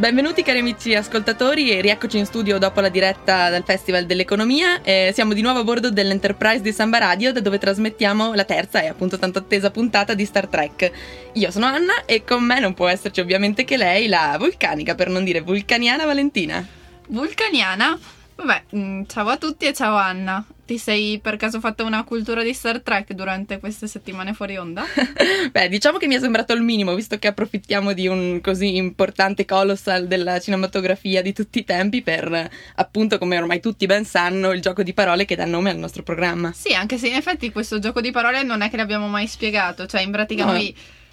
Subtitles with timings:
[0.00, 4.80] Benvenuti cari amici ascoltatori e rieccoci in studio dopo la diretta dal Festival dell'Economia.
[4.80, 8.80] Eh, siamo di nuovo a bordo dell'Enterprise di Samba Radio da dove trasmettiamo la terza
[8.80, 10.90] e appunto tanto attesa puntata di Star Trek.
[11.34, 15.10] Io sono Anna e con me non può esserci ovviamente che lei, la vulcanica per
[15.10, 16.66] non dire vulcaniana Valentina.
[17.08, 17.98] Vulcaniana?
[18.36, 20.42] Vabbè, mm, ciao a tutti e ciao Anna.
[20.70, 24.84] Ti sei per caso fatta una cultura di Star Trek durante queste settimane fuori onda?
[25.50, 29.44] Beh, diciamo che mi è sembrato il minimo, visto che approfittiamo di un così importante
[29.44, 34.60] colossal della cinematografia di tutti i tempi per, appunto, come ormai tutti ben sanno, il
[34.60, 36.52] gioco di parole che dà nome al nostro programma.
[36.52, 39.86] Sì, anche se in effetti questo gioco di parole non è che l'abbiamo mai spiegato,
[39.86, 40.52] cioè in pratica No.
[40.52, 40.72] noi...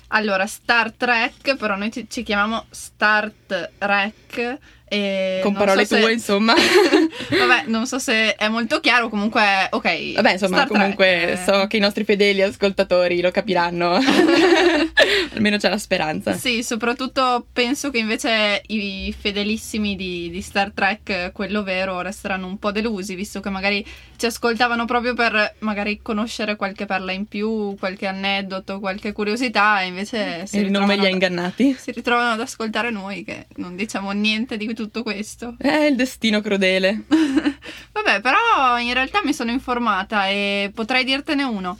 [0.09, 4.57] Allora, Star Trek, però noi ci, ci chiamiamo Start Trek.
[4.89, 6.53] E Con non parole so se- tue, insomma.
[7.29, 10.13] Vabbè, non so se è molto chiaro, comunque, ok.
[10.13, 11.37] Vabbè, insomma, Star Trek, comunque eh.
[11.37, 13.99] so che i nostri fedeli ascoltatori lo capiranno.
[15.33, 16.33] Almeno c'è la speranza.
[16.33, 22.57] Sì, soprattutto penso che invece i fedelissimi di, di Star Trek, quello vero, resteranno un
[22.57, 23.85] po' delusi, visto che magari
[24.17, 29.87] ci ascoltavano proprio per magari conoscere qualche perla in più, qualche aneddoto, qualche curiosità, e
[29.87, 31.75] invece si E nome ritrovano, li ha ingannati.
[31.77, 35.55] si ritrovano ad ascoltare noi che non diciamo niente di tutto questo.
[35.57, 37.03] È il destino crudele.
[37.91, 41.77] Vabbè, però in realtà mi sono informata e potrei dirtene uno.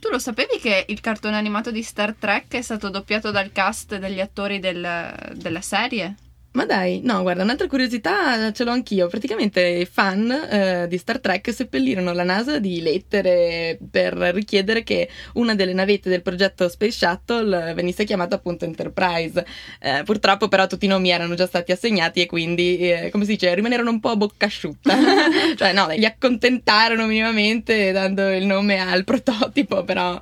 [0.00, 3.96] Tu lo sapevi che il cartone animato di Star Trek è stato doppiato dal cast
[3.98, 6.14] degli attori del- della serie?
[6.52, 9.06] Ma dai, no, guarda, un'altra curiosità ce l'ho anch'io.
[9.06, 15.08] Praticamente i fan eh, di Star Trek seppellirono la NASA di lettere per richiedere che
[15.34, 19.46] una delle navette del progetto Space Shuttle venisse chiamata appunto Enterprise.
[19.78, 23.32] Eh, purtroppo però tutti i nomi erano già stati assegnati e quindi, eh, come si
[23.32, 24.96] dice, rimanerono un po' a bocca asciutta.
[25.56, 30.20] cioè no, li accontentarono minimamente dando il nome al prototipo, però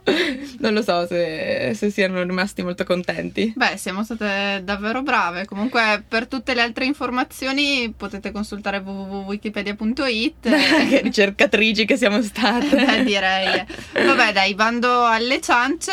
[0.59, 3.55] non lo so se, se siano rimasti molto contenti.
[3.57, 5.47] Beh, siamo state davvero brave.
[5.47, 10.35] Comunque, per tutte le altre informazioni potete consultare www.wikipedia.it.
[10.89, 12.85] che ricercatrici che siamo state.
[12.85, 13.65] Beh, direi.
[13.93, 15.93] Vabbè, dai, bando alle ciance.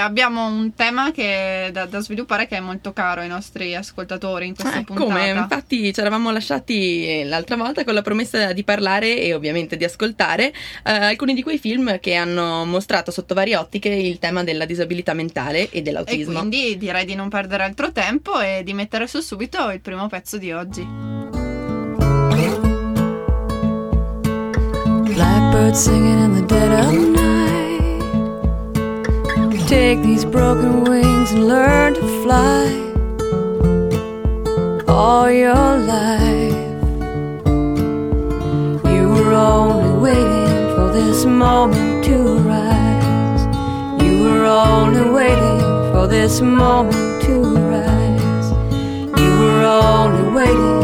[0.00, 4.54] Abbiamo un tema che da, da sviluppare che è molto caro ai nostri ascoltatori in
[4.54, 5.06] questa Eh, puntata.
[5.08, 5.28] come?
[5.30, 10.48] Infatti ci eravamo lasciati l'altra volta con la promessa di parlare e ovviamente di ascoltare
[10.84, 15.12] eh, alcuni di quei film che hanno mostrato sotto varie ottiche il tema della disabilità
[15.14, 16.38] mentale e E dell'autismo.
[16.38, 20.38] quindi direi di non perdere altro tempo e di mettere su subito il primo pezzo
[20.38, 20.86] di oggi.
[25.14, 27.42] Blackbird singing in the dead of night.
[29.68, 32.80] Take these broken wings and learn to fly
[34.88, 36.56] all your life.
[38.90, 43.46] You were only waiting for this moment to rise.
[44.02, 45.60] You were only waiting
[45.92, 47.61] for this moment to
[49.72, 50.82] only waiting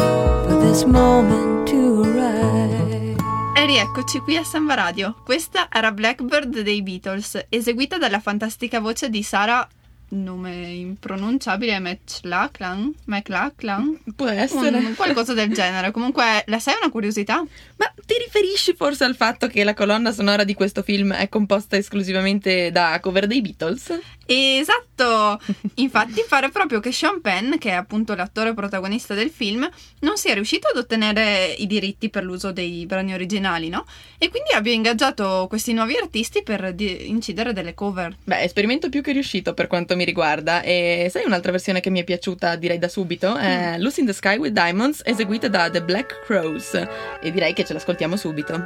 [0.48, 3.16] for this moment to rise.
[3.54, 5.14] E rieccoci qui a Samba Radio.
[5.24, 9.68] Questa era Blackbird dei Beatles, eseguita dalla fantastica voce di Sara,
[10.10, 12.94] nome impronunciabile, McLachlan?
[13.04, 14.00] McLachlan?
[14.16, 14.78] Può essere.
[14.78, 15.90] Un- qualcosa del genere.
[15.90, 17.44] Comunque, la sai una curiosità?
[17.76, 21.76] Ma ti riferisci forse al fatto che la colonna sonora di questo film è composta
[21.76, 23.98] esclusivamente da cover dei Beatles?
[24.30, 25.40] Esatto!
[25.76, 29.66] Infatti pare proprio che Sean Penn, che è appunto l'attore protagonista del film,
[30.00, 33.86] non sia riuscito ad ottenere i diritti per l'uso dei brani originali, no?
[34.18, 38.14] E quindi abbia ingaggiato questi nuovi artisti per di- incidere delle cover.
[38.22, 40.60] Beh, esperimento più che riuscito per quanto mi riguarda.
[40.60, 43.34] E sai un'altra versione che mi è piaciuta, direi da subito?
[43.34, 46.74] È Lucy in the Sky with Diamonds, eseguita da The Black Crows.
[47.22, 48.62] E direi che ce l'ascoltiamo subito.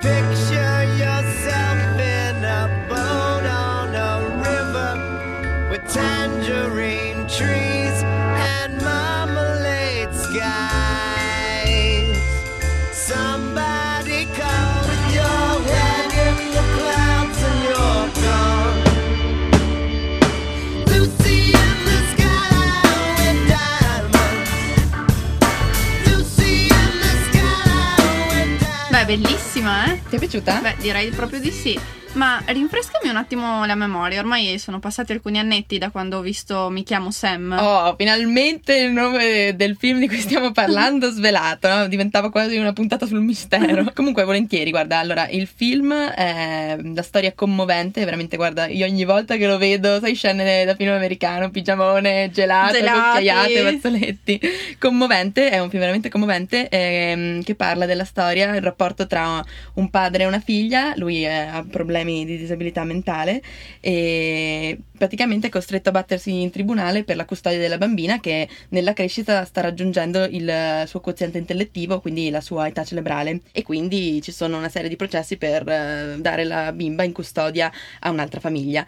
[0.00, 0.47] Picture
[29.08, 30.02] bellissima, eh?
[30.06, 30.60] Ti è piaciuta?
[30.60, 31.80] Beh, direi proprio di sì.
[32.18, 36.68] Ma rinfrescami un attimo la memoria, ormai sono passati alcuni annetti da quando ho visto
[36.68, 37.56] Mi chiamo Sam.
[37.56, 41.86] Oh, finalmente il nome del film di cui stiamo parlando svelato, no?
[41.86, 43.84] diventava quasi una puntata sul mistero.
[43.94, 49.36] Comunque, volentieri, guarda, allora, il film è la storia commovente, veramente, guarda, io ogni volta
[49.36, 54.40] che lo vedo, sai, scene da film americano, pigiamone, gelato, cucchiaiate, mazzoletti.
[54.80, 59.40] Commovente, è un film veramente commovente ehm, che parla della storia, il rapporto tra
[59.74, 63.42] un padre e una figlia, lui eh, ha problemi problemi di disabilità mentale
[63.80, 68.92] e praticamente è costretto a battersi in tribunale per la custodia della bambina che nella
[68.92, 74.32] crescita sta raggiungendo il suo quoziente intellettivo, quindi la sua età cerebrale e quindi ci
[74.32, 77.70] sono una serie di processi per eh, dare la bimba in custodia
[78.00, 78.84] a un'altra famiglia.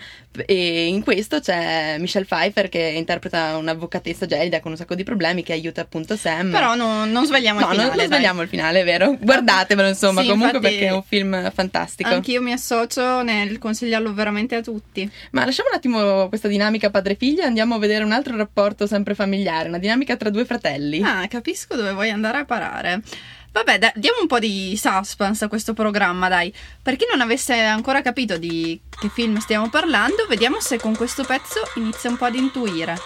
[0.47, 5.43] E in questo c'è Michelle Pfeiffer che interpreta un'avvocatessa gelida con un sacco di problemi
[5.43, 6.51] che aiuta appunto Sam.
[6.51, 7.89] Però non, non svegliamo no, il finale.
[7.89, 9.17] non, non svegliamo il finale, è vero?
[9.21, 12.09] Guardatevelo insomma, Sì, comunque infatti- perché è un film fantastico.
[12.09, 15.11] Anch'io mi associo nel consigliarlo veramente a tutti.
[15.33, 19.15] Ma lasciamo un attimo questa dinamica padre-figlia e andiamo a vedere un altro rapporto sempre
[19.15, 21.03] familiare, una dinamica tra due fratelli.
[21.03, 23.03] Ah, capisco dove vuoi andare a parare.
[23.53, 26.55] Vabbè, dai, diamo un po' di suspense a questo programma, dai.
[26.83, 31.25] Per chi non avesse ancora capito di che film stiamo parlando, vediamo se con questo
[31.25, 32.97] pezzo inizia un po' ad intuire.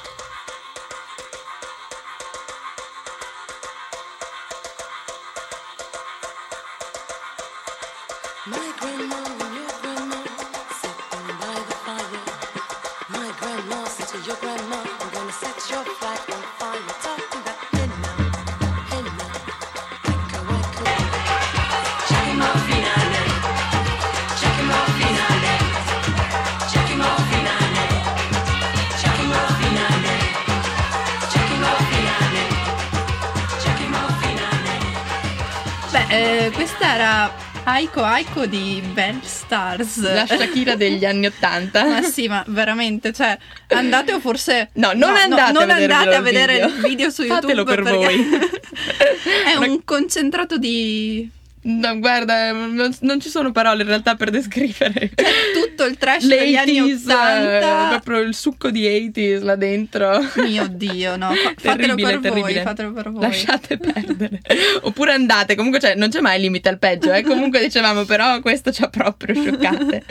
[36.14, 37.34] Eh, questa era
[37.64, 40.00] Aiko Aiko di Bell Stars.
[40.00, 41.84] La Shakira degli anni Ottanta.
[41.84, 43.36] Ma sì, ma veramente, cioè,
[43.68, 44.70] andate o forse...
[44.74, 47.54] No, non andate non a andate a vedere il video su YouTube.
[47.54, 48.28] Fatelo per perché voi.
[49.54, 51.28] È un concentrato di
[51.66, 55.10] No, guarda, non, non ci sono parole in realtà per descrivere.
[55.54, 57.88] tutto il trash Le degli anni 80s, eh, 80.
[57.88, 60.18] proprio il succo di 80s là dentro.
[60.44, 62.52] Mio Dio, no, fa- fatelo Terribile, per terribile.
[62.54, 63.20] voi, fatelo per voi.
[63.22, 64.40] Lasciate perdere.
[64.82, 67.22] Oppure andate, comunque cioè, non c'è mai limite al peggio, eh.
[67.22, 70.04] Comunque dicevamo, però questo ci ha proprio scioccate.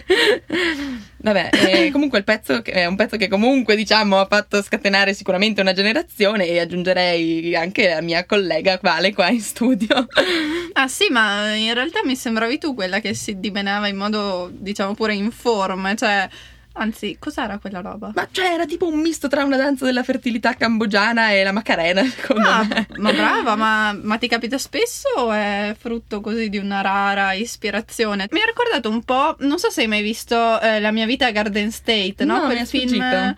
[1.24, 5.14] Vabbè, e comunque il pezzo che- è un pezzo che comunque diciamo ha fatto scatenare
[5.14, 10.06] sicuramente una generazione e aggiungerei anche la mia collega Vale qua in studio.
[10.76, 14.96] Ah sì, ma in realtà mi sembravi tu quella che si dimenava in modo, diciamo,
[14.96, 16.28] pure informe, cioè...
[16.76, 18.12] Anzi, cos'era quella roba?
[18.16, 22.04] Ma cioè era tipo un misto tra una danza della fertilità cambogiana e la Macarena,
[22.04, 22.88] secondo Ah, me.
[22.98, 28.28] ma brava, ma, ma ti capita spesso o è frutto così di una rara ispirazione?
[28.32, 31.28] Mi ha ricordato un po', non so se hai mai visto eh, La mia vita
[31.28, 32.38] a Garden State, no?
[32.40, 32.88] No, Quel è film...
[32.88, 33.36] sfuggito.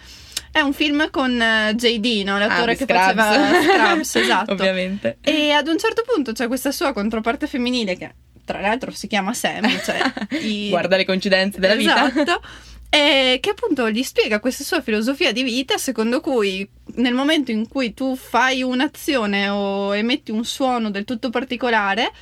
[0.52, 2.38] È un film con eh, JD, no?
[2.38, 3.14] L'attore Ah, che Scrubs.
[3.14, 4.52] faceva Scrubs, esatto.
[4.54, 5.18] Ovviamente.
[5.20, 8.14] E ad un certo punto c'è questa sua controparte femminile che
[8.46, 10.00] tra l'altro si chiama Sam, cioè
[10.42, 12.08] i- Guarda le coincidenze della vita.
[12.10, 12.42] Esatto.
[12.96, 17.68] E che appunto gli spiega questa sua filosofia di vita secondo cui nel momento in
[17.68, 22.14] cui tu fai un'azione o emetti un suono del tutto particolare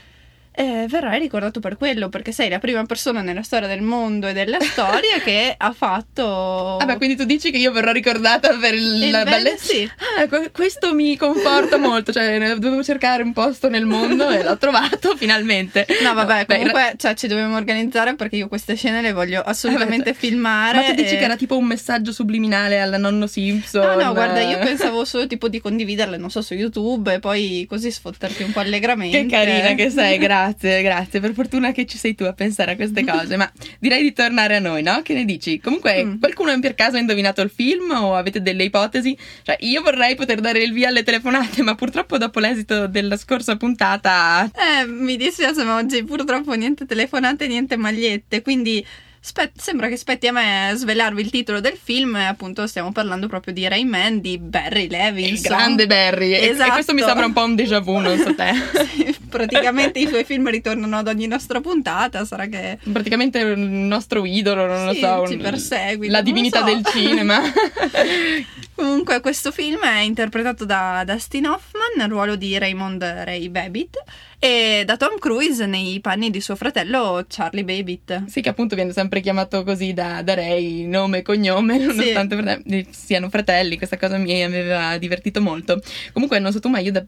[0.55, 4.33] eh, verrai ricordato per quello perché sei la prima persona nella storia del mondo e
[4.33, 9.09] della storia che ha fatto Vabbè, quindi tu dici che io verrò ricordata per il,
[9.09, 9.89] la bene, belle- sì.
[10.17, 14.57] Ah, que- questo mi conforta molto, cioè dovevo cercare un posto nel mondo e l'ho
[14.57, 15.85] trovato finalmente.
[16.01, 19.41] No, vabbè, Beh, in comunque cioè, ci dobbiamo organizzare perché io queste scene le voglio
[19.41, 20.77] assolutamente Vabbè, filmare.
[20.77, 23.97] Ma tu dici e- che era tipo un messaggio subliminale alla nonno Simpson?
[23.97, 27.65] No, no, guarda, io pensavo solo tipo di condividerle, non so, su YouTube e poi
[27.67, 29.17] così sfotterti un po' allegramente.
[29.17, 31.19] Che carina che sei, grazie, grazie.
[31.19, 33.37] Per fortuna che ci sei tu a pensare a queste cose.
[33.37, 35.01] Ma direi di tornare a noi, no?
[35.01, 35.59] Che ne dici?
[35.59, 36.19] Comunque, Mm.
[36.19, 39.17] qualcuno per caso ha indovinato il film o avete delle ipotesi?
[39.43, 43.55] Cioè, io vorrei poter dare il via alle telefonate, ma purtroppo dopo l'esito della scorsa
[43.55, 48.85] puntata Eh, mi dispiace, ma oggi purtroppo niente telefonate, niente magliette, quindi
[49.25, 53.27] spe- sembra che spetti a me svelarvi il titolo del film e appunto stiamo parlando
[53.27, 55.55] proprio di Rayman di Barry il Levinson.
[55.55, 56.33] grande Barry.
[56.33, 56.71] E- E, Esatto.
[56.73, 58.51] questo mi sembra un po' un déjà vu, non so te.
[59.33, 64.65] Praticamente i suoi film ritornano ad ogni nostra puntata, sarà che Praticamente il nostro idolo,
[64.67, 65.27] non Sì, lo so.
[65.27, 66.65] ci un- persegui, La non lo divinità so.
[66.65, 67.39] del cinema.
[68.75, 73.95] Comunque questo film è interpretato da Dustin Hoffman nel ruolo di Raymond Ray Babbitt
[74.43, 78.25] e da Tom Cruise nei panni di suo fratello Charlie Babbitt.
[78.25, 82.87] Sì, che appunto viene sempre chiamato così da, da Ray, nome e cognome, nonostante frate-
[82.89, 83.77] siano fratelli.
[83.77, 85.81] Questa cosa mi aveva divertito molto.
[86.11, 87.05] Comunque, non so tu, ma io da-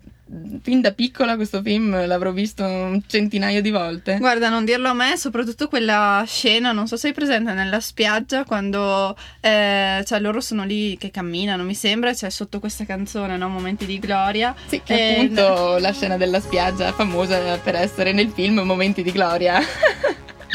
[0.62, 4.18] fin da piccola questo film l'avrò visto un centinaio di volte.
[4.18, 8.46] Guarda, non dirlo a me, soprattutto quella scena, non so se sei presente nella spiaggia
[8.46, 13.50] quando eh, cioè, loro sono lì che camminano, mi sembra, c'è sotto questa canzone, no?
[13.50, 14.56] Momenti di gloria.
[14.68, 19.12] Sì, che E- appunto la scena della spiaggia famosa per essere nel film Momenti di
[19.12, 19.60] gloria.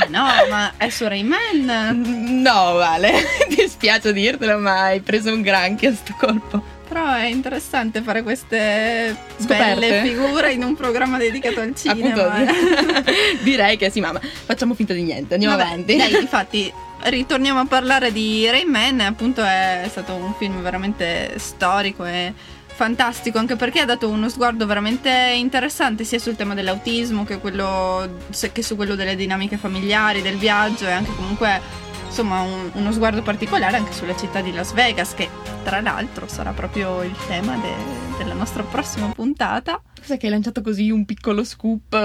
[0.09, 2.39] No, ma è su Rayman.
[2.41, 3.13] No, Vale,
[3.49, 6.63] ti spiace dirtelo, ma hai preso un granchio a sto colpo.
[6.89, 9.75] Però è interessante fare queste Scoperte.
[9.75, 12.45] belle figure in un programma dedicato al Appunto, cinema.
[13.05, 13.15] eh.
[13.43, 14.21] direi che sì, mamma.
[14.21, 15.97] Facciamo finta di niente, andiamo Vabbè, avanti.
[15.97, 16.73] Dai, infatti,
[17.03, 18.99] ritorniamo a parlare di Rain Man.
[19.01, 22.33] Appunto, è stato un film veramente storico e
[22.81, 28.09] fantastico, anche perché ha dato uno sguardo veramente interessante sia sul tema dell'autismo che, quello,
[28.53, 31.89] che su quello delle dinamiche familiari, del viaggio e anche comunque.
[32.11, 35.29] Insomma, un- uno sguardo particolare anche sulla città di Las Vegas, che
[35.63, 39.81] tra l'altro sarà proprio il tema de- della nostra prossima puntata.
[40.03, 41.97] Sai che hai lanciato così un piccolo scoop eh,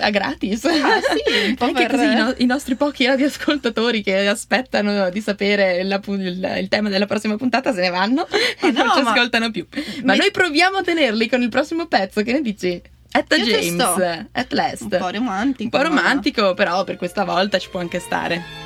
[0.00, 0.64] a gratis?
[0.66, 4.28] Ah, sì, un po' Sai che per- così i, no- i nostri pochi radioascoltatori che
[4.28, 8.70] aspettano di sapere la il, il tema della prossima puntata se ne vanno e Ma
[8.70, 9.66] non no, ci ma- ascoltano più.
[10.04, 12.80] Ma Mi- noi proviamo a tenerli con il prossimo pezzo, che ne dici?
[13.10, 14.82] At Io James, at last.
[14.82, 15.62] Un po' romantico.
[15.64, 18.64] Un po' ma- romantico, però per questa volta ci può anche stare.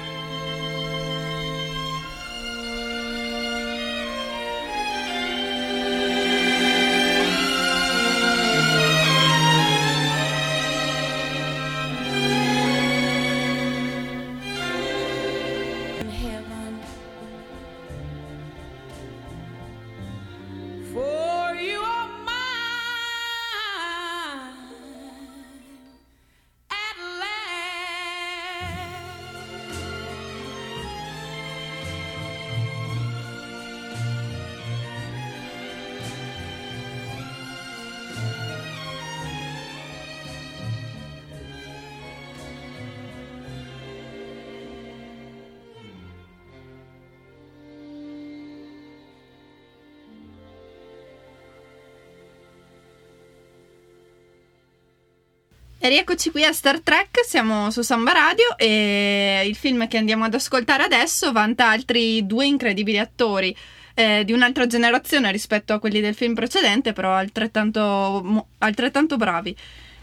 [55.82, 60.24] E rieccoci qui a Star Trek, siamo su Samba Radio e il film che andiamo
[60.24, 63.56] ad ascoltare adesso vanta altri due incredibili attori
[63.94, 69.56] eh, di un'altra generazione rispetto a quelli del film precedente, però altrettanto, altrettanto bravi.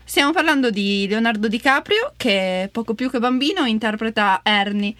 [0.03, 4.95] Stiamo parlando di Leonardo DiCaprio che poco più che bambino interpreta Ernie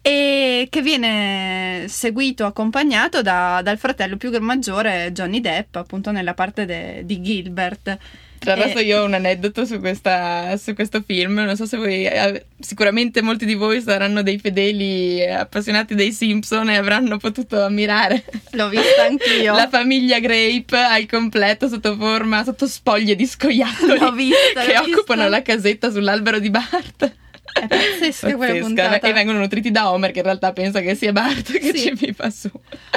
[0.00, 6.64] e che viene seguito, accompagnato da- dal fratello più maggiore Johnny Depp, appunto nella parte
[6.64, 7.98] de- di Gilbert.
[8.42, 11.76] Tra l'altro Eh, io ho un aneddoto su, questa- su questo film, non so se
[11.76, 17.62] voi, eh, sicuramente molti di voi saranno dei fedeli appassionati dei Simpson e avranno potuto
[17.62, 19.54] ammirare L'ho vista anch'io.
[19.54, 24.80] la famiglia Grape al completo sotto forma, sotto spoglie di scoiattoli L'ho vista, che l'ho
[24.80, 25.28] occupano vista.
[25.28, 27.14] la casetta sull'albero di Bart.
[27.52, 28.64] È pazzesca quella Pazzesca.
[28.66, 29.06] puntata.
[29.08, 31.78] E vengono nutriti da Homer che in realtà pensa che sia Bart che Sì.
[31.78, 32.50] ci viva su.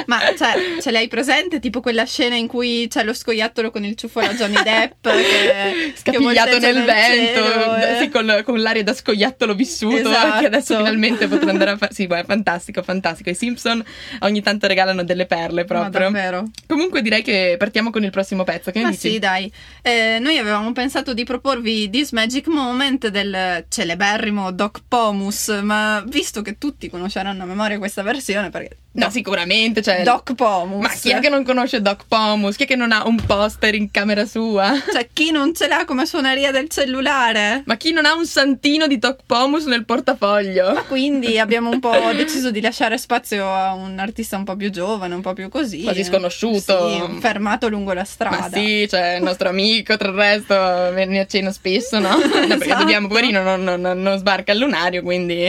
[0.06, 1.60] Ma cioè, ce l'hai presente?
[1.60, 5.92] Tipo quella scena in cui c'è lo scoiattolo con il ciuffo alla Johnny Depp che,
[5.94, 7.98] Scapigliato che nel vento, cielo, eh.
[8.00, 10.40] sì, con, con l'aria da scoiattolo vissuto, Esatto.
[10.40, 11.92] che adesso finalmente potrà andare a fare.
[11.94, 13.30] Sì, guarda, fantastico, fantastico.
[13.30, 13.84] I Simpson
[14.20, 16.00] ogni tanto regalano delle perle Ma proprio.
[16.10, 16.44] davvero.
[16.66, 18.70] Comunque direi che partiamo con il prossimo pezzo.
[18.70, 19.10] Che Ma dici?
[19.12, 19.50] sì, dai.
[19.82, 26.42] Eh, noi avevamo pensato di proporvi This Magic Moment del celeberrimo Doc Pomus, ma visto
[26.42, 29.82] che tutti conosceranno a memoria questa versione, perché No, sicuramente.
[29.82, 30.80] Cioè, Doc Pomus.
[30.80, 32.56] Ma chi è che non conosce Doc Pomus?
[32.56, 34.72] Chi è che non ha un poster in camera sua?
[34.90, 37.62] Cioè, chi non ce l'ha come suoneria del cellulare?
[37.66, 40.82] Ma chi non ha un santino di Doc Pomus nel portafoglio?
[40.88, 45.14] Quindi abbiamo un po' deciso di lasciare spazio a un artista un po' più giovane,
[45.14, 45.82] un po' più così.
[45.82, 46.88] Quasi sconosciuto.
[46.88, 48.38] Sì, fermato lungo la strada.
[48.38, 50.54] Ma sì, cioè il nostro amico, tra il resto,
[50.94, 52.14] viene a cena spesso, no?
[52.46, 52.80] No, perché Esatto.
[52.80, 55.48] dobbiamo, poverino, non, non- non- non sbarca al lunario, quindi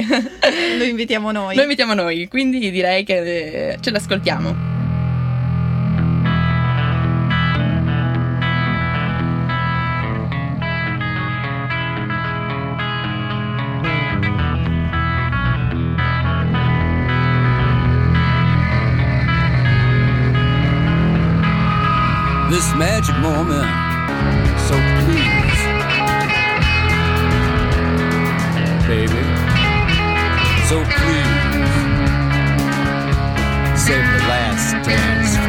[0.78, 1.56] Lo invitiamo noi.
[1.56, 4.76] lo invitiamo noi, quindi direi che eh, ce l'ascoltiamo.
[22.50, 23.68] this magic moment.
[24.68, 25.37] So please,
[30.68, 30.92] so please,
[33.80, 35.47] save the last dance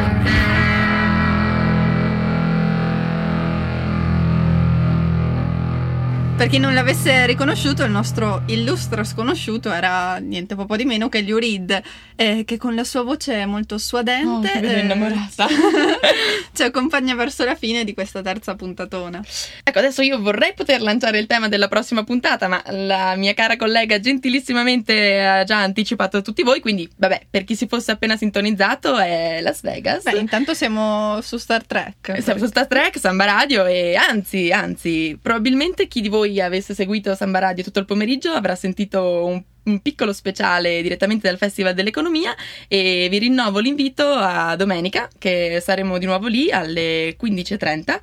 [6.39, 11.21] Per chi non l'avesse riconosciuto, il nostro illustre sconosciuto era niente po' di meno che
[11.21, 11.81] Lou Reed,
[12.15, 15.47] eh, che con la sua voce molto suadente Oh, eh, innamorata.
[16.53, 19.21] ci accompagna verso la fine di questa terza puntatona.
[19.61, 23.57] Ecco, adesso io vorrei poter lanciare il tema della prossima puntata, ma la mia cara
[23.57, 28.15] collega gentilissimamente ha già anticipato a tutti voi, quindi vabbè, per chi si fosse appena
[28.15, 30.03] sintonizzato è Las Vegas.
[30.03, 32.21] Beh, intanto siamo su Star Trek.
[32.21, 37.15] Siamo su Star Trek, Samba Radio e anzi, anzi, probabilmente chi di voi avesse seguito
[37.15, 42.35] Samba Radio tutto il pomeriggio avrà sentito un, un piccolo speciale direttamente dal Festival dell'Economia
[42.67, 47.99] e vi rinnovo l'invito a domenica che saremo di nuovo lì alle 15.30.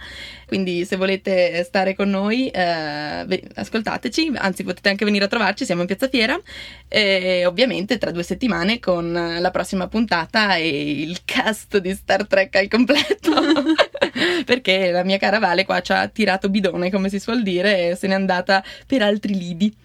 [0.47, 5.81] Quindi se volete stare con noi eh, ascoltateci, anzi potete anche venire a trovarci, siamo
[5.81, 6.41] in Piazza Fiera
[6.89, 12.55] e ovviamente tra due settimane con la prossima puntata e il cast di Star Trek
[12.57, 13.33] al completo.
[14.45, 17.97] Perché la mia cara Vale qua ci ha tirato bidone, come si suol dire, e
[17.97, 19.75] se n'è andata per altri lidi.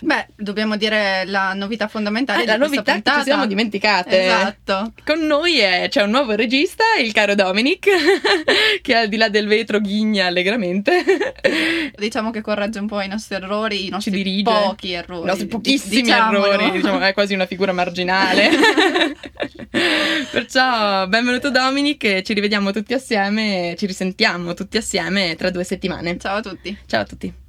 [0.00, 3.18] Beh, dobbiamo dire la novità fondamentale di la novità che puntata.
[3.18, 4.24] ci siamo dimenticate.
[4.24, 4.92] Esatto.
[5.04, 7.86] Con noi è- c'è un nuovo regista, il caro Dominic,
[8.82, 11.04] che al di là del vetro ghigna allegramente.
[11.96, 14.50] Diciamo che corregge un po' i nostri errori, i nostri dirige.
[14.50, 15.22] pochi errori.
[15.22, 16.46] I nostri pochissimi diciamolo.
[16.52, 18.50] errori, diciamo, è quasi una figura marginale.
[20.30, 26.18] Perciò benvenuto Dominic ci rivediamo tutti assieme, ci risentiamo tutti assieme tra due settimane.
[26.18, 26.76] Ciao a tutti.
[26.86, 27.47] Ciao a tutti.